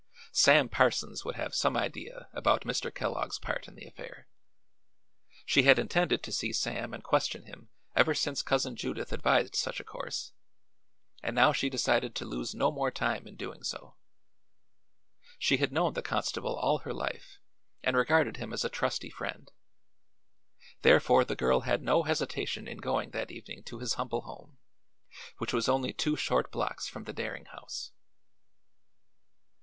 Sam 0.31 0.67
Parsons 0.67 1.23
would 1.23 1.35
have 1.35 1.53
some 1.53 1.77
idea 1.77 2.27
about 2.33 2.63
Mr. 2.63 2.91
Kellogg's 2.91 3.37
part 3.37 3.67
in 3.67 3.75
the 3.75 3.85
affair. 3.85 4.27
She 5.45 5.61
had 5.61 5.77
intended 5.77 6.23
to 6.23 6.31
see 6.31 6.53
Sam 6.53 6.91
and 6.95 7.03
question 7.03 7.43
him 7.45 7.69
ever 7.95 8.15
since 8.15 8.41
Cousin 8.41 8.75
Judith 8.75 9.13
advised 9.13 9.55
such 9.55 9.79
a 9.79 9.83
course, 9.83 10.33
and 11.21 11.35
now 11.35 11.53
she 11.53 11.69
decided 11.69 12.15
to 12.15 12.25
lose 12.25 12.55
no 12.55 12.71
more 12.71 12.89
time 12.89 13.27
in 13.27 13.35
doing 13.35 13.61
so. 13.63 13.95
She 15.37 15.57
had 15.57 15.71
known 15.71 15.93
the 15.93 16.01
constable 16.01 16.55
all 16.55 16.79
her 16.79 16.95
life 16.95 17.37
and 17.83 17.95
regarded 17.95 18.37
him 18.37 18.53
as 18.53 18.65
a 18.65 18.69
trusty 18.69 19.11
friend; 19.11 19.51
therefore 20.81 21.25
the 21.25 21.35
girl 21.35 21.59
had 21.59 21.83
no 21.83 22.01
hesitation 22.01 22.67
in 22.67 22.77
going 22.79 23.11
that 23.11 23.29
evening 23.29 23.61
to 23.65 23.77
his 23.77 23.93
humble 23.93 24.21
home, 24.21 24.57
which 25.37 25.53
was 25.53 25.69
only 25.69 25.93
two 25.93 26.15
short 26.15 26.49
blocks 26.51 26.87
from 26.87 27.03
the 27.03 27.13
Daring 27.13 27.45
house. 27.45 27.91